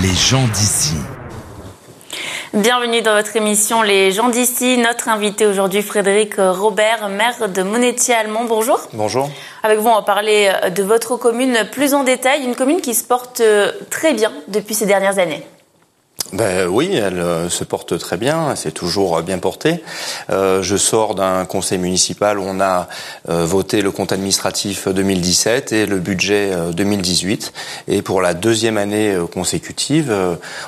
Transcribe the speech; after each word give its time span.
les 0.00 0.14
gens 0.14 0.46
d'ici. 0.48 0.94
Bienvenue 2.54 3.02
dans 3.02 3.14
votre 3.14 3.34
émission 3.36 3.82
Les 3.82 4.12
gens 4.12 4.28
d'ici. 4.28 4.78
Notre 4.78 5.08
invité 5.08 5.44
aujourd'hui, 5.44 5.82
Frédéric 5.82 6.34
Robert, 6.38 7.08
maire 7.08 7.48
de 7.48 7.62
Monétier-Allemand. 7.62 8.44
Bonjour. 8.44 8.80
Bonjour. 8.92 9.28
Avec 9.64 9.80
vous, 9.80 9.88
on 9.88 9.96
va 9.96 10.02
parler 10.02 10.52
de 10.74 10.82
votre 10.84 11.16
commune 11.16 11.66
plus 11.72 11.94
en 11.94 12.04
détail. 12.04 12.44
Une 12.44 12.54
commune 12.54 12.80
qui 12.80 12.94
se 12.94 13.02
porte 13.02 13.42
très 13.90 14.14
bien 14.14 14.32
depuis 14.46 14.74
ces 14.74 14.86
dernières 14.86 15.18
années. 15.18 15.44
Ben 16.32 16.66
oui, 16.66 16.94
elle 16.94 17.20
euh, 17.20 17.48
se 17.48 17.64
porte 17.64 17.98
très 17.98 18.18
bien, 18.18 18.54
c'est 18.54 18.72
toujours 18.72 19.22
bien 19.22 19.38
porté. 19.38 19.82
Euh, 20.28 20.62
je 20.62 20.76
sors 20.76 21.14
d'un 21.14 21.46
conseil 21.46 21.78
municipal 21.78 22.38
où 22.38 22.44
on 22.46 22.60
a 22.60 22.86
euh, 23.30 23.46
voté 23.46 23.80
le 23.80 23.90
compte 23.90 24.12
administratif 24.12 24.88
2017 24.88 25.72
et 25.72 25.86
le 25.86 25.98
budget 25.98 26.52
2018. 26.74 27.54
Et 27.88 28.02
pour 28.02 28.20
la 28.20 28.34
deuxième 28.34 28.76
année 28.76 29.16
consécutive, 29.32 30.14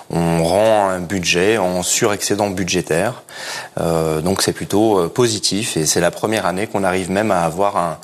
on 0.09 0.43
rend 0.43 0.89
un 0.89 1.01
budget 1.01 1.59
en 1.59 1.83
surexcédent 1.83 2.49
budgétaire. 2.51 3.23
donc 3.77 4.43
c'est 4.43 4.53
plutôt 4.53 5.09
positif 5.09 5.77
et 5.77 5.85
c'est 5.85 6.01
la 6.01 6.11
première 6.11 6.47
année 6.47 6.67
qu'on 6.67 6.85
arrive 6.85 7.11
même 7.11 7.31
à 7.31 7.43
avoir 7.43 7.77
un, 7.77 7.99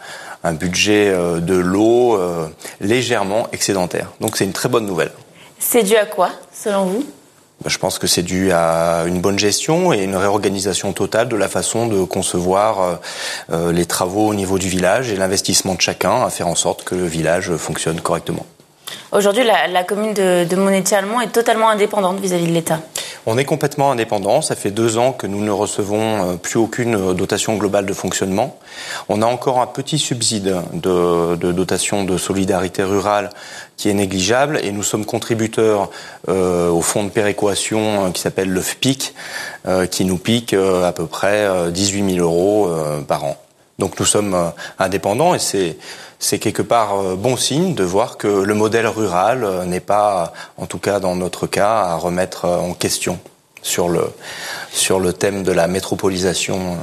un 0.44 0.52
budget 0.52 1.10
de 1.40 1.54
l'eau 1.54 2.18
légèrement 2.80 3.48
excédentaire. 3.52 4.12
Donc 4.20 4.36
c'est 4.36 4.44
une 4.44 4.52
très 4.52 4.68
bonne 4.68 4.86
nouvelle. 4.86 5.12
C'est 5.58 5.82
dû 5.82 5.96
à 5.96 6.04
quoi, 6.06 6.30
selon 6.52 6.84
vous? 6.84 7.06
Je 7.64 7.78
pense 7.78 7.98
que 7.98 8.06
c'est 8.06 8.22
dû 8.22 8.52
à 8.52 9.04
une 9.06 9.20
bonne 9.20 9.38
gestion 9.38 9.92
et 9.92 10.04
une 10.04 10.16
réorganisation 10.16 10.92
totale 10.92 11.28
de 11.28 11.36
la 11.36 11.48
façon 11.48 11.86
de 11.86 12.04
concevoir 12.04 12.80
euh, 12.80 12.94
euh, 13.52 13.72
les 13.72 13.86
travaux 13.86 14.28
au 14.28 14.34
niveau 14.34 14.58
du 14.58 14.68
village 14.68 15.10
et 15.10 15.16
l'investissement 15.16 15.74
de 15.74 15.80
chacun 15.80 16.22
à 16.22 16.30
faire 16.30 16.48
en 16.48 16.54
sorte 16.54 16.84
que 16.84 16.94
le 16.94 17.06
village 17.06 17.56
fonctionne 17.56 18.00
correctement. 18.00 18.46
Aujourd'hui, 19.12 19.44
la, 19.44 19.84
commune 19.84 20.14
de, 20.14 20.44
de 20.44 20.56
Monétier-Allemand 20.56 21.20
est 21.20 21.32
totalement 21.32 21.68
indépendante 21.68 22.20
vis-à-vis 22.20 22.46
de 22.46 22.52
l'État. 22.52 22.80
On 23.28 23.38
est 23.38 23.44
complètement 23.44 23.90
indépendant. 23.90 24.40
Ça 24.40 24.54
fait 24.54 24.70
deux 24.70 24.98
ans 24.98 25.12
que 25.12 25.26
nous 25.26 25.42
ne 25.42 25.50
recevons 25.50 26.34
euh, 26.34 26.36
plus 26.36 26.58
aucune 26.58 27.12
dotation 27.14 27.56
globale 27.56 27.84
de 27.84 27.92
fonctionnement. 27.92 28.56
On 29.08 29.20
a 29.20 29.26
encore 29.26 29.60
un 29.60 29.66
petit 29.66 29.98
subside 29.98 30.54
de, 30.72 31.34
dotation 31.34 32.04
de 32.04 32.16
solidarité 32.18 32.84
rurale 32.84 33.30
qui 33.76 33.88
est 33.88 33.94
négligeable 33.94 34.60
et 34.62 34.70
nous 34.70 34.84
sommes 34.84 35.04
contributeurs 35.04 35.90
euh, 36.28 36.70
au 36.70 36.80
fonds 36.82 37.04
de 37.04 37.10
péréquation 37.10 38.06
euh, 38.06 38.10
qui 38.10 38.20
s'appelle 38.20 38.50
le 38.50 38.60
FPIC, 38.60 39.14
euh, 39.66 39.86
qui 39.86 40.04
nous 40.04 40.18
pique 40.18 40.54
à 40.54 40.92
peu 40.92 41.06
près 41.06 41.48
18 41.72 42.14
000 42.14 42.24
euros 42.24 42.70
par 43.08 43.24
an. 43.24 43.36
Donc 43.78 43.98
nous 44.00 44.06
sommes 44.06 44.52
indépendants 44.78 45.34
et 45.34 45.38
c'est 45.38 45.76
c'est 46.18 46.38
quelque 46.38 46.62
part 46.62 47.16
bon 47.16 47.36
signe 47.36 47.74
de 47.74 47.84
voir 47.84 48.16
que 48.16 48.26
le 48.26 48.54
modèle 48.54 48.86
rural 48.86 49.66
n'est 49.66 49.80
pas, 49.80 50.32
en 50.56 50.64
tout 50.64 50.78
cas 50.78 50.98
dans 50.98 51.14
notre 51.14 51.46
cas, 51.46 51.82
à 51.82 51.96
remettre 51.96 52.46
en 52.46 52.72
question 52.72 53.18
sur 53.60 53.90
le 53.90 54.10
sur 54.72 54.98
le 54.98 55.12
thème 55.12 55.42
de 55.42 55.52
la 55.52 55.66
métropolisation 55.68 56.78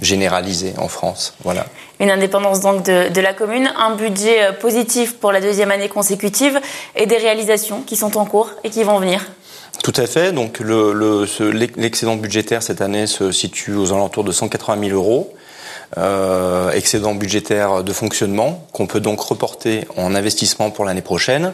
généralisée 0.00 0.74
en 0.78 0.88
France. 0.88 1.34
Voilà. 1.42 1.66
Une 2.00 2.10
indépendance 2.10 2.60
donc 2.60 2.84
de, 2.84 3.20
la 3.20 3.32
commune, 3.32 3.72
un 3.78 3.94
budget 3.94 4.42
euh, 4.42 4.52
positif 4.52 5.16
pour 5.16 5.32
la 5.32 5.40
deuxième 5.40 5.70
année 5.70 5.88
consécutive 5.88 6.60
et 6.94 7.06
des 7.06 7.16
réalisations 7.16 7.82
qui 7.82 7.96
sont 7.96 8.16
en 8.18 8.26
cours 8.26 8.50
et 8.64 8.70
qui 8.70 8.84
vont 8.84 8.98
venir. 8.98 9.24
Tout 9.82 9.94
à 9.96 10.06
fait. 10.06 10.32
Donc 10.32 10.60
l'excédent 10.60 12.16
budgétaire 12.16 12.62
cette 12.62 12.80
année 12.80 13.06
se 13.06 13.30
situe 13.32 13.74
aux 13.74 13.92
alentours 13.92 14.24
de 14.24 14.32
180 14.32 14.88
000 14.88 14.96
euros. 14.96 15.34
Euh, 15.98 16.72
excédent 16.72 17.14
budgétaire 17.14 17.84
de 17.84 17.92
fonctionnement 17.92 18.66
qu'on 18.72 18.88
peut 18.88 18.98
donc 18.98 19.20
reporter 19.20 19.84
en 19.96 20.16
investissement 20.16 20.70
pour 20.70 20.84
l'année 20.84 21.00
prochaine. 21.00 21.52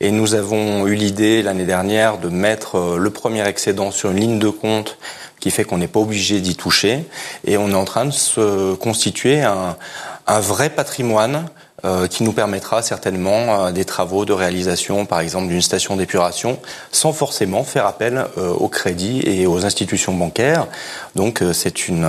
Et 0.00 0.10
nous 0.10 0.34
avons 0.34 0.86
eu 0.86 0.94
l'idée 0.94 1.42
l'année 1.42 1.66
dernière 1.66 2.16
de 2.16 2.30
mettre 2.30 2.76
euh, 2.76 2.96
le 2.96 3.10
premier 3.10 3.46
excédent 3.46 3.90
sur 3.90 4.10
une 4.10 4.20
ligne 4.20 4.38
de 4.38 4.48
compte 4.48 4.96
qui 5.38 5.50
fait 5.50 5.64
qu'on 5.64 5.78
n'est 5.78 5.86
pas 5.86 6.00
obligé 6.00 6.40
d'y 6.40 6.56
toucher. 6.56 7.04
Et 7.44 7.58
on 7.58 7.70
est 7.70 7.74
en 7.74 7.84
train 7.84 8.06
de 8.06 8.10
se 8.10 8.74
constituer 8.74 9.42
un, 9.42 9.76
un 10.26 10.40
vrai 10.40 10.70
patrimoine 10.70 11.46
euh, 11.84 12.06
qui 12.06 12.22
nous 12.22 12.32
permettra 12.32 12.80
certainement 12.80 13.66
euh, 13.66 13.70
des 13.70 13.84
travaux 13.84 14.24
de 14.24 14.32
réalisation, 14.32 15.04
par 15.04 15.20
exemple 15.20 15.48
d'une 15.48 15.60
station 15.60 15.96
d'épuration, 15.96 16.58
sans 16.92 17.12
forcément 17.12 17.62
faire 17.62 17.84
appel 17.84 18.24
euh, 18.38 18.48
au 18.48 18.68
crédit 18.68 19.20
et 19.26 19.46
aux 19.46 19.66
institutions 19.66 20.14
bancaires. 20.14 20.66
Donc 21.14 21.42
c'est 21.52 21.88
une 21.88 22.08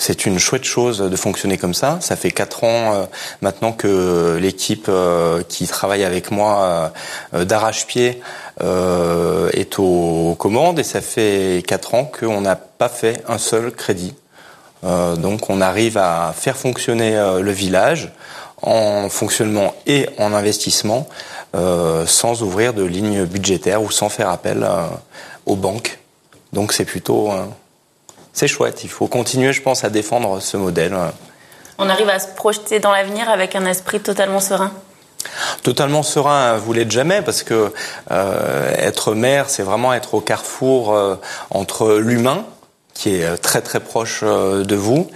c'est 0.00 0.26
une 0.26 0.38
chouette 0.38 0.64
chose 0.64 0.98
de 0.98 1.16
fonctionner 1.16 1.58
comme 1.58 1.74
ça. 1.74 1.98
Ça 2.00 2.16
fait 2.16 2.30
quatre 2.30 2.64
ans 2.64 3.06
maintenant 3.42 3.72
que 3.72 4.38
l'équipe 4.40 4.90
qui 5.48 5.66
travaille 5.66 6.04
avec 6.04 6.30
moi 6.30 6.92
d'arrache-pied 7.32 8.22
est 8.60 9.78
aux 9.78 10.34
commandes 10.38 10.78
et 10.78 10.84
ça 10.84 11.02
fait 11.02 11.62
quatre 11.66 11.94
ans 11.94 12.04
qu'on 12.04 12.40
n'a 12.40 12.56
pas 12.56 12.88
fait 12.88 13.22
un 13.28 13.38
seul 13.38 13.70
crédit. 13.72 14.14
donc 14.82 15.50
on 15.50 15.60
arrive 15.60 15.98
à 15.98 16.34
faire 16.34 16.56
fonctionner 16.56 17.12
le 17.40 17.52
village 17.52 18.10
en 18.62 19.08
fonctionnement 19.08 19.74
et 19.86 20.08
en 20.18 20.32
investissement 20.32 21.08
euh, 21.54 22.06
sans 22.06 22.42
ouvrir 22.42 22.74
de 22.74 22.84
ligne 22.84 23.24
budgétaire 23.24 23.82
ou 23.82 23.90
sans 23.90 24.08
faire 24.08 24.28
appel 24.28 24.62
euh, 24.62 24.86
aux 25.46 25.56
banques. 25.56 25.98
Donc 26.52 26.72
c'est 26.72 26.84
plutôt 26.84 27.32
euh, 27.32 27.44
c'est 28.32 28.48
chouette. 28.48 28.84
Il 28.84 28.90
faut 28.90 29.06
continuer, 29.06 29.52
je 29.52 29.62
pense, 29.62 29.84
à 29.84 29.90
défendre 29.90 30.40
ce 30.40 30.56
modèle. 30.56 30.96
On 31.78 31.88
arrive 31.88 32.08
à 32.08 32.18
se 32.18 32.28
projeter 32.28 32.78
dans 32.80 32.92
l'avenir 32.92 33.28
avec 33.28 33.56
un 33.56 33.66
esprit 33.66 34.00
totalement 34.00 34.40
serein. 34.40 34.72
Totalement 35.62 36.02
serein, 36.02 36.56
vous 36.56 36.72
l'êtes 36.72 36.90
jamais, 36.90 37.22
parce 37.22 37.42
que 37.42 37.72
être 38.10 39.14
maire, 39.14 39.50
c'est 39.50 39.62
vraiment 39.62 39.92
être 39.92 40.14
au 40.14 40.20
carrefour 40.20 41.18
entre 41.50 41.94
l'humain, 41.94 42.44
qui 42.94 43.16
est 43.16 43.36
très 43.36 43.60
très 43.60 43.80
proche 43.80 44.22
de 44.22 44.76
vous, 44.76 45.10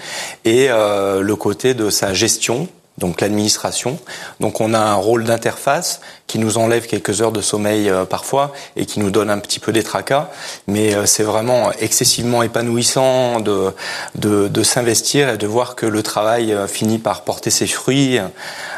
et 0.45 0.69
le 0.69 1.35
côté 1.35 1.75
de 1.75 1.91
sa 1.91 2.13
gestion, 2.13 2.69
donc 2.99 3.21
l'administration. 3.21 3.99
Donc 4.41 4.61
on 4.61 4.73
a 4.73 4.79
un 4.79 4.95
rôle 4.95 5.25
d'interface 5.25 6.01
qui 6.27 6.39
nous 6.39 6.59
enlève 6.59 6.87
quelques 6.87 7.23
heures 7.23 7.33
de 7.33 7.41
sommeil 7.41 7.91
euh, 7.91 8.05
parfois 8.05 8.53
et 8.77 8.87
qui 8.87 9.01
nous 9.01 9.11
donne 9.11 9.31
un 9.31 9.39
petit 9.39 9.59
peu 9.59 9.73
des 9.73 9.83
tracas, 9.83 10.31
mais 10.69 10.95
euh, 10.95 11.07
c'est 11.07 11.23
vraiment 11.23 11.73
excessivement 11.73 12.43
épanouissant 12.43 13.41
de, 13.41 13.73
de, 14.15 14.49
de 14.49 14.63
s'investir 14.63 15.29
et 15.29 15.37
de 15.37 15.47
voir 15.47 15.75
que 15.75 15.87
le 15.87 16.03
travail 16.03 16.53
euh, 16.53 16.67
finit 16.67 16.99
par 16.99 17.23
porter 17.23 17.51
ses 17.51 17.67
fruits, 17.67 18.19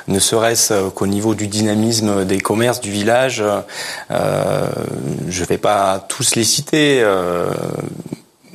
ne 0.09 0.19
serait-ce 0.19 0.89
qu'au 0.91 1.07
niveau 1.07 1.35
du 1.35 1.47
dynamisme 1.47 2.25
des 2.25 2.41
commerces 2.41 2.81
du 2.81 2.91
village. 2.91 3.43
Je 4.11 5.41
ne 5.41 5.47
vais 5.47 5.59
pas 5.59 6.05
tous 6.09 6.37
les 6.37 6.45
citer. 6.45 7.05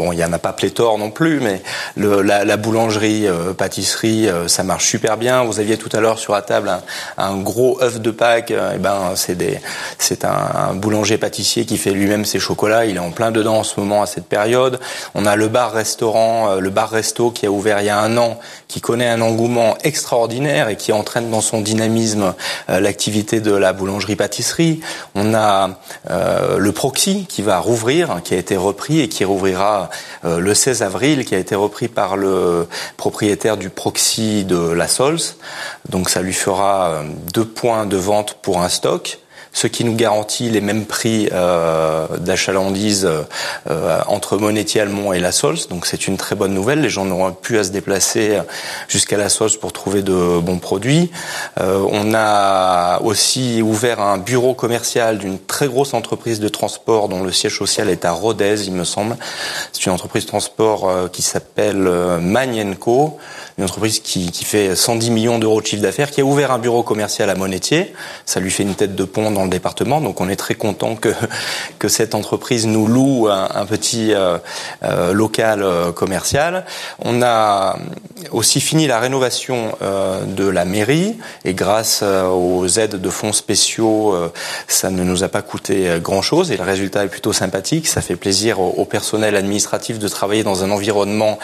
Euh, 0.01 0.05
Bon, 0.05 0.11
il 0.11 0.15
n'y 0.15 0.25
en 0.25 0.33
a 0.33 0.39
pas 0.39 0.51
pléthore 0.51 0.97
non 0.97 1.11
plus, 1.11 1.39
mais 1.41 1.61
le, 1.95 2.23
la, 2.23 2.43
la, 2.43 2.57
boulangerie, 2.57 3.27
euh, 3.27 3.53
pâtisserie, 3.53 4.27
euh, 4.27 4.47
ça 4.47 4.63
marche 4.63 4.87
super 4.87 5.15
bien. 5.15 5.43
Vous 5.43 5.59
aviez 5.59 5.77
tout 5.77 5.95
à 5.95 5.99
l'heure 5.99 6.17
sur 6.17 6.33
la 6.33 6.41
table 6.41 6.69
un, 6.69 6.81
un 7.19 7.37
gros 7.37 7.79
œuf 7.83 8.01
de 8.01 8.09
Pâques. 8.09 8.49
Euh, 8.49 8.73
et 8.73 8.79
ben, 8.79 9.11
c'est 9.13 9.35
des, 9.35 9.59
c'est 9.99 10.25
un, 10.25 10.49
un, 10.55 10.73
boulanger 10.73 11.19
pâtissier 11.19 11.65
qui 11.65 11.77
fait 11.77 11.91
lui-même 11.91 12.25
ses 12.25 12.39
chocolats. 12.39 12.87
Il 12.87 12.95
est 12.95 12.99
en 12.99 13.11
plein 13.11 13.29
dedans 13.29 13.57
en 13.57 13.63
ce 13.63 13.79
moment 13.79 14.01
à 14.01 14.07
cette 14.07 14.25
période. 14.25 14.79
On 15.13 15.27
a 15.27 15.35
le 15.35 15.49
bar-restaurant, 15.49 16.55
le 16.55 16.69
bar-resto 16.71 17.29
qui 17.29 17.45
a 17.45 17.51
ouvert 17.51 17.79
il 17.81 17.85
y 17.85 17.89
a 17.89 17.99
un 17.99 18.17
an, 18.17 18.39
qui 18.67 18.81
connaît 18.81 19.07
un 19.07 19.21
engouement 19.21 19.77
extraordinaire 19.83 20.69
et 20.69 20.77
qui 20.77 20.93
entraîne 20.93 21.29
dans 21.29 21.41
son 21.41 21.61
dynamisme 21.61 22.33
l'activité 22.67 23.39
de 23.39 23.51
la 23.51 23.73
boulangerie-pâtisserie. 23.73 24.81
On 25.13 25.35
a 25.35 25.69
le 26.09 26.71
Proxy 26.71 27.27
qui 27.29 27.43
va 27.43 27.59
rouvrir, 27.59 28.21
qui 28.23 28.33
a 28.33 28.37
été 28.37 28.57
repris 28.57 29.01
et 29.01 29.09
qui 29.09 29.25
rouvrira 29.25 29.90
euh, 30.25 30.39
le 30.39 30.53
16 30.53 30.83
avril, 30.83 31.25
qui 31.25 31.35
a 31.35 31.37
été 31.37 31.55
repris 31.55 31.87
par 31.87 32.17
le 32.17 32.67
propriétaire 32.97 33.57
du 33.57 33.69
proxy 33.69 34.43
de 34.43 34.57
la 34.57 34.87
Sols. 34.87 35.19
Donc 35.89 36.09
ça 36.09 36.21
lui 36.21 36.33
fera 36.33 36.89
euh, 36.89 37.03
deux 37.33 37.45
points 37.45 37.85
de 37.85 37.97
vente 37.97 38.37
pour 38.41 38.61
un 38.61 38.69
stock 38.69 39.20
ce 39.53 39.67
qui 39.67 39.83
nous 39.83 39.95
garantit 39.95 40.49
les 40.49 40.61
mêmes 40.61 40.85
prix 40.85 41.29
euh, 41.31 42.07
d'achalandise 42.17 43.05
euh, 43.69 43.99
entre 44.07 44.37
Monétier-Almont 44.37 45.13
et 45.13 45.19
La 45.19 45.31
Sols. 45.31 45.57
Donc 45.69 45.85
c'est 45.85 46.07
une 46.07 46.17
très 46.17 46.35
bonne 46.35 46.53
nouvelle. 46.53 46.81
Les 46.81 46.89
gens 46.89 47.05
n'auront 47.05 47.31
plus 47.31 47.57
à 47.57 47.63
se 47.63 47.69
déplacer 47.69 48.39
jusqu'à 48.87 49.17
La 49.17 49.29
Sols 49.29 49.57
pour 49.59 49.73
trouver 49.73 50.01
de 50.01 50.39
bons 50.39 50.59
produits. 50.59 51.11
Euh, 51.59 51.85
on 51.89 52.13
a 52.13 53.01
aussi 53.01 53.61
ouvert 53.61 53.99
un 53.99 54.17
bureau 54.17 54.53
commercial 54.53 55.17
d'une 55.17 55.39
très 55.39 55.67
grosse 55.67 55.93
entreprise 55.93 56.39
de 56.39 56.47
transport 56.47 57.09
dont 57.09 57.23
le 57.23 57.31
siège 57.31 57.57
social 57.57 57.89
est 57.89 58.05
à 58.05 58.11
Rodez, 58.11 58.65
il 58.65 58.73
me 58.73 58.83
semble. 58.83 59.17
C'est 59.71 59.85
une 59.85 59.91
entreprise 59.91 60.23
de 60.23 60.29
transport 60.29 60.89
euh, 60.89 61.07
qui 61.07 61.21
s'appelle 61.21 61.87
euh, 61.87 62.19
Magnenco 62.19 63.17
une 63.57 63.63
entreprise 63.63 63.99
qui, 63.99 64.31
qui 64.31 64.45
fait 64.45 64.75
110 64.75 65.11
millions 65.11 65.39
d'euros 65.39 65.61
de 65.61 65.65
chiffre 65.65 65.81
d'affaires, 65.81 66.11
qui 66.11 66.21
a 66.21 66.25
ouvert 66.25 66.51
un 66.51 66.59
bureau 66.59 66.83
commercial 66.83 67.29
à 67.29 67.35
Monetier. 67.35 67.93
Ça 68.25 68.39
lui 68.39 68.51
fait 68.51 68.63
une 68.63 68.75
tête 68.75 68.95
de 68.95 69.03
pont 69.03 69.31
dans 69.31 69.43
le 69.43 69.49
département, 69.49 70.01
donc 70.01 70.21
on 70.21 70.29
est 70.29 70.35
très 70.35 70.55
content 70.55 70.95
que 70.95 71.13
que 71.79 71.87
cette 71.87 72.15
entreprise 72.15 72.67
nous 72.67 72.87
loue 72.87 73.27
un, 73.27 73.65
petit 73.65 74.13
euh, 74.13 74.37
euh, 74.83 75.13
local 75.13 75.63
euh, 75.63 75.91
commercial. 75.91 76.65
On 76.99 77.21
a 77.21 77.77
aussi 78.31 78.61
fini 78.61 78.87
la 78.87 78.99
rénovation 78.99 79.71
de 79.81 80.47
la 80.47 80.63
mairie 80.63 81.17
et 81.43 81.53
grâce 81.53 82.03
aux 82.03 82.67
aides 82.67 83.01
de 83.01 83.09
fonds 83.09 83.33
spéciaux, 83.33 84.15
ça 84.67 84.91
ne 84.91 85.03
nous 85.03 85.23
a 85.23 85.27
pas 85.27 85.41
coûté 85.41 85.97
grand-chose 86.01 86.51
et 86.51 86.57
le 86.57 86.63
résultat 86.63 87.05
est 87.05 87.07
plutôt 87.07 87.33
sympathique. 87.33 87.87
Ça 87.87 88.01
fait 88.01 88.15
plaisir 88.15 88.59
au, 88.59 88.85
personnel 88.85 89.35
administratif 89.35 89.97
de 89.97 90.07
travailler 90.07 90.43
dans 90.43 90.63
un 90.63 90.69
environnement 90.69 91.39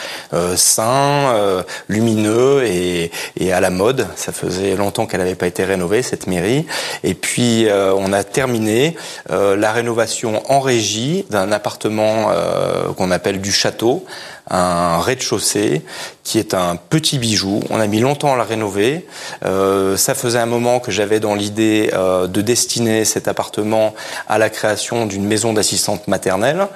sain, 0.56 1.64
lumineux 1.98 2.64
et, 2.66 3.12
à 3.52 3.60
la 3.60 3.70
mode. 3.70 4.08
Ça 4.16 4.32
faisait 4.32 4.76
longtemps 4.76 5.06
qu'elle 5.06 5.20
n'avait 5.20 5.36
pas 5.36 5.48
été 5.48 5.64
rénovée 5.64 6.02
cette 6.02 6.28
mairie. 6.28 6.66
Et 7.04 7.14
puis 7.14 7.68
on 7.72 8.14
a 8.14 8.24
terminé 8.24 8.96
la 9.30 9.72
rénovation 9.72 10.44
en 10.52 10.60
régie 10.60 11.26
d'un 11.30 11.52
appartement 11.52 12.32
euh, 12.32 12.94
qu'on 12.94 13.12
appelle 13.12 13.42
du 13.42 13.52
château, 13.52 14.06
un 14.50 15.00
rez-de-chaussée 15.00 15.82
qui 16.24 16.40
est 16.40 16.54
un 16.54 16.76
petit 16.76 17.20
bijou. 17.20 17.62
On 17.70 17.80
a 17.80 17.88
mis 17.88 18.00
longtemps 18.00 18.34
à 18.34 18.38
la 18.38 18.44
rénover. 18.44 19.06
Euh, 19.46 19.96
ça 19.96 20.14
faisait 20.14 20.40
un 20.40 20.46
moment 20.46 20.82
que 20.82 20.92
j'avais 20.92 21.22
dans 21.22 21.36
l'idée 21.36 21.90
euh, 21.94 22.28
de 22.28 22.42
destiner 22.42 23.06
cet 23.06 23.30
appartement 23.30 23.94
à 24.28 24.38
la 24.38 24.50
création 24.50 25.06
d'une 25.06 25.26
maison 25.26 25.54
d'assistante 25.54 26.08
maternelle. 26.10 26.68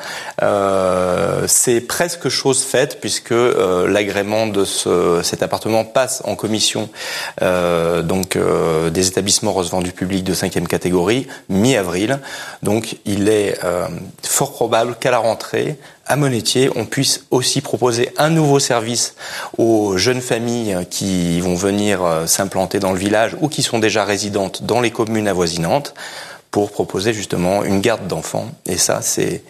Euh, 0.41 1.43
c'est 1.47 1.81
presque 1.81 2.29
chose 2.29 2.63
faite 2.63 2.99
puisque 3.01 3.33
euh, 3.33 3.89
l'agrément 3.89 4.47
de 4.47 4.63
ce, 4.63 5.10
cet 5.23 5.43
appartement 5.43 5.85
passe 5.85 6.21
en 6.25 6.35
commission 6.35 6.89
euh, 7.41 8.01
donc 8.01 8.37
des 8.91 9.07
établissements 9.07 9.53
recevant 9.53 9.81
du 9.81 9.91
public 9.91 10.23
de 10.23 10.33
cinquième 10.33 10.67
catégorie 10.67 11.27
mi-avril. 11.49 12.19
Donc 12.63 12.97
il 13.05 13.29
est 13.29 13.59
fort 14.23 14.53
probable 14.53 14.95
qu'à 14.99 15.11
la 15.11 15.19
rentrée, 15.19 15.77
à 16.11 16.17
Monetier, 16.17 16.69
on 16.75 16.85
puisse 16.85 17.23
aussi 17.31 17.61
proposer 17.61 18.11
un 18.17 18.29
nouveau 18.29 18.59
service 18.59 19.15
aux 19.57 19.95
jeunes 19.97 20.19
familles 20.19 20.77
qui 20.89 21.39
vont 21.39 21.55
venir 21.55 22.03
euh, 22.03 22.25
s'implanter 22.25 22.79
dans 22.79 22.91
le 22.91 22.97
village 22.97 23.37
ou 23.39 23.47
qui 23.47 23.63
sont 23.63 23.79
déjà 23.79 24.03
résidentes 24.03 24.63
dans 24.63 24.81
les 24.81 24.91
communes 24.91 25.29
avoisinantes 25.29 25.93
pour 26.49 26.71
proposer 26.71 27.13
justement 27.13 27.63
une 27.63 27.79
garde 27.79 28.07
d'enfants. 28.07 28.49
Et 28.65 28.77
ça, 28.77 29.01
c'est 29.01 29.41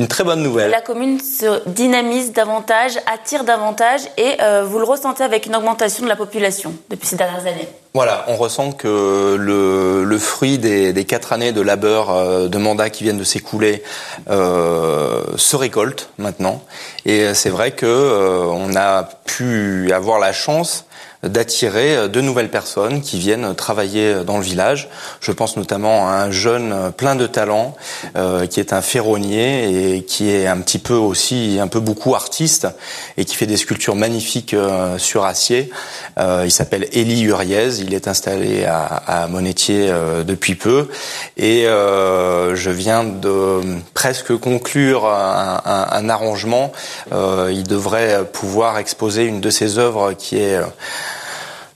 une 0.00 0.08
très 0.08 0.24
bonne 0.24 0.42
nouvelle. 0.42 0.70
La 0.70 0.80
commune 0.80 1.20
se 1.20 1.68
dynamise 1.68 2.32
davantage, 2.32 2.98
attire 3.04 3.44
davantage 3.44 4.00
et 4.16 4.36
euh, 4.40 4.64
vous 4.64 4.78
le 4.78 4.84
ressentez 4.84 5.22
avec 5.22 5.44
une 5.44 5.54
augmentation 5.54 6.04
de 6.04 6.08
la 6.08 6.16
population 6.16 6.72
depuis 6.88 7.06
ces 7.06 7.16
dernières 7.16 7.46
années. 7.46 7.68
Voilà, 7.92 8.24
on 8.28 8.36
ressent 8.36 8.72
que 8.72 9.36
le, 9.38 10.04
le 10.04 10.18
fruit 10.18 10.56
des, 10.56 10.94
des, 10.94 11.04
quatre 11.04 11.34
années 11.34 11.52
de 11.52 11.60
labeur, 11.60 12.10
euh, 12.10 12.48
de 12.48 12.56
mandat 12.56 12.88
qui 12.88 13.04
viennent 13.04 13.18
de 13.18 13.24
s'écouler, 13.24 13.82
euh, 14.30 15.22
se 15.36 15.54
récolte 15.54 16.08
maintenant. 16.16 16.62
Et 17.04 17.34
c'est 17.34 17.50
vrai 17.50 17.72
que 17.72 18.46
on 18.50 18.74
a 18.76 19.02
pu 19.26 19.92
avoir 19.92 20.18
la 20.18 20.32
chance 20.32 20.86
d'attirer 21.22 21.96
euh, 21.96 22.08
de 22.08 22.20
nouvelles 22.20 22.50
personnes 22.50 23.00
qui 23.02 23.18
viennent 23.18 23.54
travailler 23.54 24.24
dans 24.24 24.38
le 24.38 24.42
village. 24.42 24.88
Je 25.20 25.32
pense 25.32 25.56
notamment 25.56 26.08
à 26.08 26.12
un 26.12 26.30
jeune 26.30 26.72
euh, 26.72 26.90
plein 26.90 27.14
de 27.14 27.26
talent 27.26 27.76
euh, 28.16 28.46
qui 28.46 28.60
est 28.60 28.72
un 28.72 28.82
ferronnier 28.82 29.96
et 29.96 30.04
qui 30.04 30.30
est 30.30 30.46
un 30.46 30.58
petit 30.58 30.78
peu 30.78 30.94
aussi, 30.94 31.58
un 31.60 31.68
peu 31.68 31.80
beaucoup 31.80 32.14
artiste 32.14 32.68
et 33.16 33.24
qui 33.24 33.36
fait 33.36 33.46
des 33.46 33.56
sculptures 33.56 33.96
magnifiques 33.96 34.56
sur 34.98 35.24
acier. 35.24 35.70
il 36.18 36.50
s'appelle 36.50 36.88
Élie 36.92 37.22
Uriez, 37.22 37.80
il 37.80 37.94
est 37.94 38.08
installé 38.08 38.64
à, 38.64 38.84
à 38.84 39.26
Monetier 39.26 39.92
depuis 40.26 40.54
peu 40.54 40.88
et 41.36 41.64
je 41.64 42.70
viens 42.70 43.04
de 43.04 43.60
presque 43.94 44.36
conclure 44.36 45.06
un, 45.06 45.60
un, 45.64 45.86
un 45.92 46.08
arrangement. 46.08 46.72
il 47.12 47.64
devrait 47.64 48.24
pouvoir 48.32 48.78
exposer 48.78 49.24
une 49.24 49.40
de 49.40 49.50
ses 49.50 49.78
œuvres 49.78 50.12
qui 50.12 50.38
est 50.38 50.60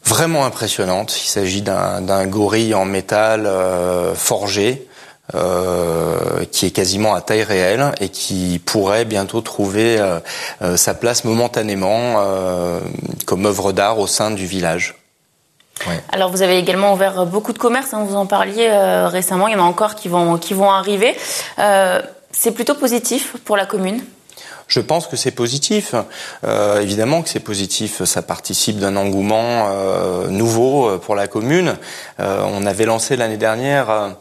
vraiment 0.04 0.44
impressionnante. 0.44 1.16
Il 1.24 1.28
s'agit 1.28 1.62
d'un 1.62 2.26
gorille 2.26 2.74
en 2.74 2.84
métal 2.84 3.46
euh, 3.46 4.14
forgé. 4.14 4.88
Euh, 5.34 6.44
qui 6.52 6.66
est 6.66 6.70
quasiment 6.70 7.14
à 7.14 7.22
taille 7.22 7.44
réelle 7.44 7.94
et 7.98 8.10
qui 8.10 8.60
pourrait 8.62 9.06
bientôt 9.06 9.40
trouver 9.40 9.98
euh, 9.98 10.76
sa 10.76 10.92
place 10.92 11.24
momentanément 11.24 12.22
comme 13.24 13.46
œuvre 13.46 13.72
d'art 13.72 13.98
au 13.98 14.06
sein 14.06 14.30
du 14.30 14.44
village. 14.44 14.96
Alors 16.12 16.30
vous 16.30 16.42
avez 16.42 16.58
également 16.58 16.92
ouvert 16.92 17.24
beaucoup 17.24 17.54
de 17.54 17.58
commerces, 17.58 17.94
hein, 17.94 18.04
vous 18.06 18.16
en 18.16 18.26
parliez 18.26 18.68
récemment, 19.06 19.48
il 19.48 19.54
y 19.54 19.56
en 19.56 19.60
a 19.60 19.66
encore 19.66 19.94
qui 19.94 20.08
vont, 20.08 20.36
qui 20.36 20.52
vont 20.52 20.70
arriver. 20.70 21.16
c'est 21.56 22.52
plutôt 22.52 22.74
positif 22.74 23.34
pour 23.46 23.56
la 23.56 23.64
commune? 23.64 24.04
Je 24.66 24.80
pense 24.80 25.06
que 25.06 25.16
c'est 25.16 25.30
positif. 25.30 25.94
Euh, 26.44 26.80
évidemment 26.80 27.22
que 27.22 27.28
c'est 27.28 27.40
positif. 27.40 28.04
Ça 28.04 28.22
participe 28.22 28.78
d'un 28.78 28.96
engouement 28.96 29.68
euh, 29.68 30.28
nouveau 30.28 30.88
euh, 30.88 30.98
pour 30.98 31.14
la 31.14 31.26
commune. 31.26 31.76
Euh, 32.20 32.42
on 32.46 32.66
avait 32.66 32.86
lancé 32.86 33.16
l'année 33.16 33.36
dernière 33.36 34.14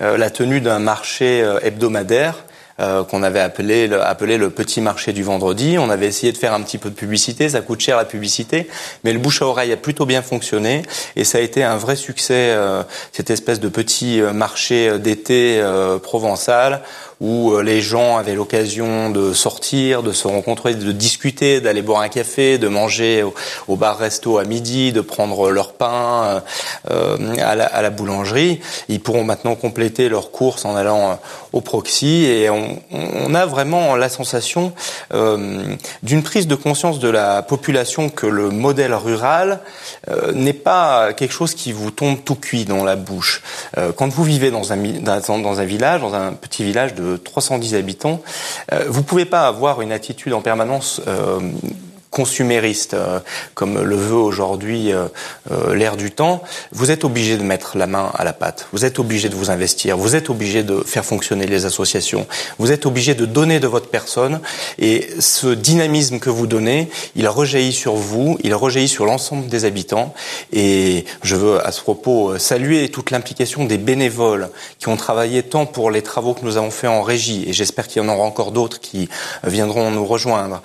la 0.00 0.30
tenue 0.30 0.60
d'un 0.60 0.78
marché 0.78 1.44
hebdomadaire 1.62 2.44
euh, 2.80 3.02
qu'on 3.02 3.24
avait 3.24 3.40
appelé 3.40 3.88
le, 3.88 4.00
appelé 4.00 4.38
le 4.38 4.50
petit 4.50 4.80
marché 4.80 5.12
du 5.12 5.24
vendredi. 5.24 5.78
On 5.80 5.90
avait 5.90 6.06
essayé 6.06 6.30
de 6.30 6.38
faire 6.38 6.54
un 6.54 6.62
petit 6.62 6.78
peu 6.78 6.90
de 6.90 6.94
publicité, 6.94 7.48
ça 7.48 7.60
coûte 7.60 7.80
cher 7.80 7.96
la 7.96 8.04
publicité, 8.04 8.68
mais 9.02 9.12
le 9.12 9.18
bouche 9.18 9.42
à 9.42 9.46
oreille 9.46 9.72
a 9.72 9.76
plutôt 9.76 10.06
bien 10.06 10.22
fonctionné 10.22 10.82
et 11.16 11.24
ça 11.24 11.38
a 11.38 11.40
été 11.40 11.64
un 11.64 11.76
vrai 11.76 11.96
succès, 11.96 12.52
euh, 12.54 12.84
cette 13.10 13.30
espèce 13.30 13.58
de 13.58 13.68
petit 13.68 14.20
euh, 14.20 14.32
marché 14.32 14.96
d'été 15.00 15.60
provençal 16.04 16.82
où 17.20 17.58
les 17.60 17.80
gens 17.80 18.16
avaient 18.16 18.34
l'occasion 18.34 19.10
de 19.10 19.32
sortir, 19.32 20.02
de 20.02 20.12
se 20.12 20.28
rencontrer, 20.28 20.74
de 20.74 20.92
discuter, 20.92 21.60
d'aller 21.60 21.82
boire 21.82 22.02
un 22.02 22.08
café, 22.08 22.58
de 22.58 22.68
manger 22.68 23.24
au, 23.66 23.76
bar-resto 23.76 24.38
à 24.38 24.44
midi, 24.44 24.92
de 24.92 25.00
prendre 25.00 25.50
leur 25.50 25.72
pain 25.72 26.42
à 26.88 27.54
la, 27.54 27.64
à, 27.64 27.82
la, 27.82 27.90
boulangerie. 27.90 28.60
Ils 28.88 29.00
pourront 29.00 29.24
maintenant 29.24 29.54
compléter 29.54 30.08
leurs 30.08 30.30
courses 30.30 30.64
en 30.64 30.76
allant 30.76 31.18
au 31.52 31.60
proxy 31.60 32.24
et 32.26 32.50
on, 32.50 32.80
on, 32.92 33.34
a 33.34 33.46
vraiment 33.46 33.96
la 33.96 34.08
sensation 34.08 34.72
euh, 35.14 35.74
d'une 36.02 36.22
prise 36.22 36.46
de 36.46 36.54
conscience 36.54 36.98
de 36.98 37.08
la 37.08 37.42
population 37.42 38.08
que 38.08 38.26
le 38.26 38.50
modèle 38.50 38.94
rural 38.94 39.60
euh, 40.10 40.32
n'est 40.32 40.52
pas 40.52 41.12
quelque 41.12 41.32
chose 41.32 41.54
qui 41.54 41.72
vous 41.72 41.90
tombe 41.90 42.18
tout 42.24 42.34
cuit 42.34 42.64
dans 42.64 42.84
la 42.84 42.96
bouche. 42.96 43.42
Euh, 43.76 43.92
quand 43.96 44.08
vous 44.08 44.24
vivez 44.24 44.50
dans 44.50 44.72
un, 44.72 44.76
dans 44.76 45.60
un 45.60 45.64
village, 45.64 46.00
dans 46.00 46.14
un 46.14 46.32
petit 46.32 46.64
village 46.64 46.94
de 46.94 47.07
310 47.16 47.74
habitants, 47.74 48.22
vous 48.88 49.02
pouvez 49.02 49.24
pas 49.24 49.46
avoir 49.46 49.80
une 49.80 49.92
attitude 49.92 50.32
en 50.32 50.40
permanence 50.40 51.00
consumériste, 52.10 52.94
euh, 52.94 53.20
comme 53.54 53.82
le 53.82 53.96
veut 53.96 54.14
aujourd'hui 54.14 54.92
euh, 54.92 55.06
euh, 55.50 55.74
l'ère 55.74 55.96
du 55.96 56.10
temps, 56.10 56.42
vous 56.72 56.90
êtes 56.90 57.04
obligé 57.04 57.36
de 57.36 57.42
mettre 57.42 57.76
la 57.76 57.86
main 57.86 58.10
à 58.14 58.24
la 58.24 58.32
pâte. 58.32 58.66
Vous 58.72 58.84
êtes 58.84 58.98
obligé 58.98 59.28
de 59.28 59.34
vous 59.34 59.50
investir. 59.50 59.96
Vous 59.96 60.16
êtes 60.16 60.30
obligé 60.30 60.62
de 60.62 60.80
faire 60.80 61.04
fonctionner 61.04 61.46
les 61.46 61.66
associations. 61.66 62.26
Vous 62.58 62.72
êtes 62.72 62.86
obligé 62.86 63.14
de 63.14 63.26
donner 63.26 63.60
de 63.60 63.66
votre 63.66 63.88
personne. 63.88 64.40
Et 64.78 65.08
ce 65.20 65.48
dynamisme 65.48 66.18
que 66.18 66.30
vous 66.30 66.46
donnez, 66.46 66.88
il 67.14 67.28
rejaillit 67.28 67.72
sur 67.72 67.94
vous, 67.94 68.38
il 68.42 68.54
rejaillit 68.54 68.88
sur 68.88 69.04
l'ensemble 69.04 69.48
des 69.48 69.64
habitants. 69.64 70.14
Et 70.52 71.04
je 71.22 71.36
veux 71.36 71.64
à 71.66 71.72
ce 71.72 71.82
propos 71.82 72.38
saluer 72.38 72.88
toute 72.88 73.10
l'implication 73.10 73.64
des 73.64 73.78
bénévoles 73.78 74.50
qui 74.78 74.88
ont 74.88 74.96
travaillé 74.96 75.42
tant 75.42 75.66
pour 75.66 75.90
les 75.90 76.02
travaux 76.02 76.34
que 76.34 76.44
nous 76.44 76.56
avons 76.56 76.70
faits 76.70 76.90
en 76.90 77.02
régie, 77.02 77.44
et 77.46 77.52
j'espère 77.52 77.86
qu'il 77.86 78.02
y 78.02 78.04
en 78.04 78.08
aura 78.08 78.24
encore 78.24 78.52
d'autres 78.52 78.80
qui 78.80 79.08
viendront 79.44 79.90
nous 79.90 80.06
rejoindre. 80.06 80.62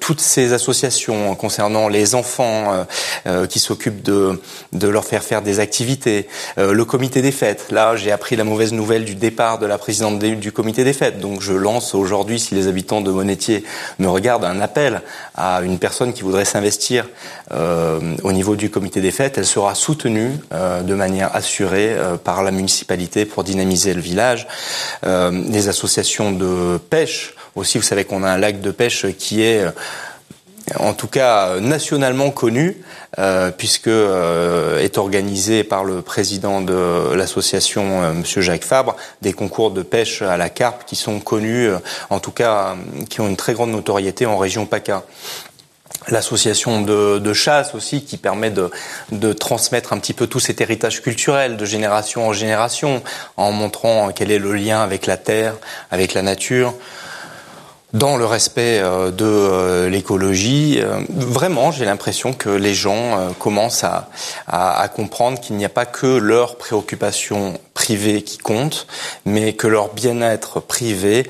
toutes 0.00 0.20
ces 0.20 0.52
associations 0.64 1.34
concernant 1.34 1.88
les 1.88 2.14
enfants 2.14 2.72
euh, 2.72 2.84
euh, 3.26 3.46
qui 3.46 3.58
s'occupent 3.58 4.02
de, 4.02 4.40
de 4.72 4.88
leur 4.88 5.04
faire 5.04 5.22
faire 5.22 5.42
des 5.42 5.60
activités, 5.60 6.26
euh, 6.56 6.72
le 6.72 6.84
comité 6.86 7.20
des 7.20 7.32
fêtes. 7.32 7.66
Là, 7.70 7.96
j'ai 7.96 8.10
appris 8.10 8.34
la 8.34 8.44
mauvaise 8.44 8.72
nouvelle 8.72 9.04
du 9.04 9.14
départ 9.14 9.58
de 9.58 9.66
la 9.66 9.76
présidente 9.76 10.18
du 10.18 10.52
comité 10.52 10.82
des 10.82 10.94
fêtes. 10.94 11.20
Donc 11.20 11.42
je 11.42 11.52
lance 11.52 11.94
aujourd'hui, 11.94 12.40
si 12.40 12.54
les 12.54 12.66
habitants 12.66 13.02
de 13.02 13.10
Monetier 13.10 13.64
me 13.98 14.08
regardent, 14.08 14.44
un 14.44 14.60
appel 14.60 15.02
à 15.34 15.60
une 15.60 15.78
personne 15.78 16.14
qui 16.14 16.22
voudrait 16.22 16.44
s'investir 16.44 17.08
au 17.50 18.32
niveau 18.32 18.56
du 18.56 18.70
comité 18.70 19.00
des 19.00 19.10
fêtes. 19.10 19.38
Elle 19.38 19.46
sera 19.46 19.74
soutenue 19.74 20.32
de 20.50 20.94
manière 20.94 21.34
assurée 21.34 21.96
par 22.22 22.42
la 22.42 22.50
municipalité 22.50 23.24
pour 23.24 23.44
dynamiser 23.44 23.94
le 23.94 24.00
village. 24.00 24.46
les 25.02 25.68
associations 25.68 26.32
de 26.32 26.78
pêche 26.78 27.34
aussi, 27.54 27.78
vous 27.78 27.84
savez 27.84 28.04
qu'on 28.04 28.22
a 28.24 28.30
un 28.30 28.38
lac 28.38 28.60
de 28.60 28.70
pêche 28.70 29.06
qui 29.16 29.42
est 29.42 29.64
en 30.78 30.94
tout 30.94 31.08
cas 31.08 31.60
nationalement 31.60 32.30
connu, 32.30 32.82
euh, 33.18 33.50
puisque 33.50 33.88
euh, 33.88 34.80
est 34.80 34.98
organisé 34.98 35.62
par 35.62 35.84
le 35.84 36.02
président 36.02 36.60
de 36.60 37.14
l'association, 37.14 38.02
euh, 38.02 38.12
Monsieur 38.12 38.40
Jacques 38.40 38.64
Fabre, 38.64 38.96
des 39.22 39.32
concours 39.32 39.70
de 39.70 39.82
pêche 39.82 40.22
à 40.22 40.36
la 40.36 40.48
carpe 40.48 40.84
qui 40.86 40.96
sont 40.96 41.20
connus, 41.20 41.68
en 42.10 42.18
tout 42.18 42.30
cas, 42.30 42.76
qui 43.10 43.20
ont 43.20 43.28
une 43.28 43.36
très 43.36 43.52
grande 43.52 43.70
notoriété 43.70 44.26
en 44.26 44.38
région 44.38 44.66
PACA. 44.66 45.04
l'association 46.08 46.80
de, 46.80 47.32
chasse 47.32 47.74
aussi 47.74 48.04
qui 48.04 48.16
permet 48.16 48.50
de, 48.50 49.32
transmettre 49.32 49.92
un 49.92 49.98
petit 49.98 50.14
peu 50.14 50.26
tout 50.26 50.40
cet 50.40 50.60
héritage 50.60 51.02
culturel 51.02 51.56
de 51.56 51.64
génération 51.64 52.26
en 52.28 52.32
génération 52.32 53.02
en 53.36 53.52
montrant 53.52 54.10
quel 54.14 54.30
est 54.30 54.38
le 54.38 54.54
lien 54.54 54.82
avec 54.82 55.06
la 55.06 55.18
terre, 55.18 55.54
avec 55.90 56.14
la 56.14 56.22
nature 56.22 56.74
dans 57.94 58.16
le 58.16 58.26
respect 58.26 58.80
euh, 58.80 59.10
de 59.10 59.24
euh, 59.24 59.88
l'écologie. 59.88 60.80
Euh, 60.82 61.00
vraiment, 61.08 61.70
j'ai 61.70 61.84
l'impression 61.86 62.32
que 62.34 62.50
les 62.50 62.74
gens 62.74 63.32
commencent 63.38 63.84
à, 63.84 64.08
à, 64.46 64.86
comprendre 64.88 65.40
qu'il 65.40 65.56
n'y 65.56 65.64
a 65.64 65.70
pas 65.70 65.86
que 65.86 66.06
leurs 66.06 66.56
préoccupations 66.56 67.54
privées 67.72 68.22
qui 68.22 68.38
comptent, 68.38 68.86
mais 69.24 69.54
que 69.54 69.66
leur 69.66 69.94
bien-être 69.94 70.60
privé 70.60 71.28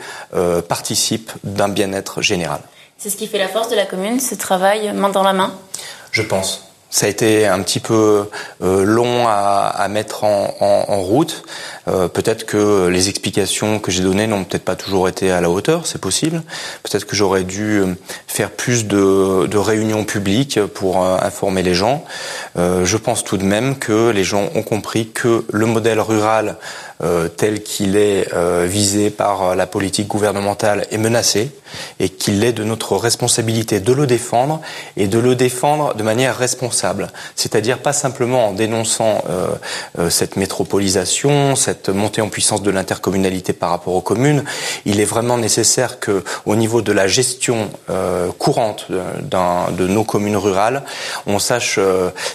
participe 0.68 1.30
d'un 1.44 1.68
bien-être 1.68 2.22
général. 2.22 2.60
C'est 2.96 3.10
ce 3.10 3.16
qui 3.16 3.26
fait 3.26 3.38
la 3.38 3.48
force 3.48 3.68
de 3.68 3.76
la 3.76 3.86
commune, 3.86 4.18
ce 4.20 4.34
travail 4.34 4.92
main 4.94 5.10
dans 5.10 5.22
la 5.22 5.32
main? 5.32 5.54
Je 6.10 6.22
pense. 6.22 6.64
Ça 6.94 7.06
a 7.06 7.08
été 7.08 7.44
un 7.44 7.60
petit 7.62 7.80
peu 7.80 8.30
euh, 8.62 8.84
long 8.84 9.26
à, 9.26 9.66
à 9.66 9.88
mettre 9.88 10.22
en, 10.22 10.54
en, 10.60 10.84
en 10.86 11.02
route. 11.02 11.42
Euh, 11.86 12.08
peut-être 12.08 12.46
que 12.46 12.88
les 12.88 13.08
explications 13.08 13.78
que 13.78 13.90
j'ai 13.90 14.02
données 14.02 14.26
n'ont 14.26 14.44
peut-être 14.44 14.64
pas 14.64 14.76
toujours 14.76 15.08
été 15.08 15.30
à 15.30 15.40
la 15.40 15.50
hauteur, 15.50 15.86
c'est 15.86 16.00
possible. 16.00 16.42
Peut-être 16.82 17.06
que 17.06 17.16
j'aurais 17.16 17.44
dû 17.44 17.80
euh, 17.80 17.94
faire 18.26 18.50
plus 18.50 18.86
de, 18.86 19.46
de 19.46 19.58
réunions 19.58 20.04
publiques 20.04 20.60
pour 20.74 21.04
euh, 21.04 21.16
informer 21.20 21.62
les 21.62 21.74
gens. 21.74 22.04
Euh, 22.58 22.84
je 22.84 22.96
pense 22.96 23.24
tout 23.24 23.36
de 23.36 23.44
même 23.44 23.78
que 23.78 24.10
les 24.10 24.24
gens 24.24 24.48
ont 24.54 24.62
compris 24.62 25.10
que 25.10 25.44
le 25.52 25.66
modèle 25.66 26.00
rural 26.00 26.56
tel 27.36 27.62
qu'il 27.62 27.96
est 27.96 28.28
visé 28.64 29.10
par 29.10 29.56
la 29.56 29.66
politique 29.66 30.06
gouvernementale 30.06 30.86
est 30.90 30.96
menacé 30.96 31.50
et 31.98 32.08
qu'il 32.08 32.42
est 32.44 32.52
de 32.52 32.64
notre 32.64 32.96
responsabilité 32.96 33.80
de 33.80 33.92
le 33.92 34.06
défendre 34.06 34.62
et 34.96 35.06
de 35.06 35.18
le 35.18 35.34
défendre 35.34 35.94
de 35.94 36.02
manière 36.02 36.38
responsable 36.38 37.08
c'est-à-dire 37.34 37.80
pas 37.80 37.92
simplement 37.92 38.48
en 38.48 38.52
dénonçant 38.52 39.22
cette 40.08 40.36
métropolisation, 40.36 41.56
montée 41.88 42.20
en 42.20 42.28
puissance 42.28 42.62
de 42.62 42.70
l'intercommunalité 42.70 43.52
par 43.52 43.70
rapport 43.70 43.94
aux 43.94 44.00
communes. 44.00 44.44
Il 44.84 45.00
est 45.00 45.04
vraiment 45.04 45.38
nécessaire 45.38 46.00
que, 46.00 46.24
au 46.46 46.56
niveau 46.56 46.82
de 46.82 46.92
la 46.92 47.06
gestion 47.06 47.70
euh, 47.90 48.30
courante 48.38 48.86
de, 48.90 49.86
nos 49.86 50.04
communes 50.04 50.36
rurales, 50.36 50.82
on 51.26 51.38
sache 51.38 51.78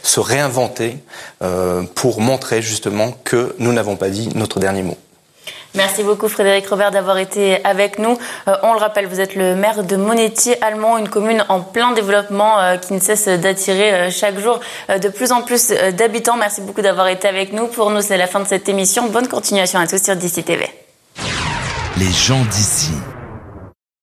se 0.03 0.19
réinventer 0.19 0.98
pour 1.96 2.22
montrer 2.22 2.62
justement 2.62 3.13
que 3.24 3.55
nous 3.60 3.74
n'avons 3.74 3.96
pas 3.96 4.10
dit 4.10 4.29
notre 4.36 4.60
dernier 4.60 4.84
mot. 4.84 4.98
Merci 5.75 6.03
beaucoup 6.03 6.27
Frédéric 6.27 6.67
Robert 6.67 6.91
d'avoir 6.91 7.17
été 7.19 7.63
avec 7.63 7.99
nous. 7.99 8.17
Euh, 8.47 8.55
on 8.63 8.73
le 8.73 8.79
rappelle, 8.79 9.05
vous 9.05 9.19
êtes 9.19 9.35
le 9.35 9.55
maire 9.55 9.83
de 9.83 9.95
Monetti 9.95 10.55
Allemand, 10.61 10.97
une 10.97 11.09
commune 11.09 11.45
en 11.47 11.61
plein 11.61 11.93
développement 11.93 12.59
euh, 12.59 12.77
qui 12.77 12.93
ne 12.93 12.99
cesse 12.99 13.27
d'attirer 13.27 13.93
euh, 13.93 14.11
chaque 14.11 14.39
jour 14.39 14.59
de 14.89 15.09
plus 15.09 15.31
en 15.31 15.43
plus 15.43 15.69
d'habitants. 15.69 16.38
Merci 16.38 16.61
beaucoup 16.61 16.81
d'avoir 16.81 17.07
été 17.07 17.27
avec 17.27 17.53
nous. 17.53 17.67
Pour 17.67 17.91
nous, 17.91 18.01
c'est 18.01 18.17
la 18.17 18.27
fin 18.27 18.39
de 18.39 18.47
cette 18.47 18.67
émission. 18.67 19.09
Bonne 19.09 19.27
continuation 19.27 19.79
à 19.79 19.88
tous 19.88 20.01
sur 20.03 20.15
DC 20.15 20.43
TV. 20.43 20.67
Les 21.97 22.11
gens 22.11 22.43
d'ici. 22.45 22.91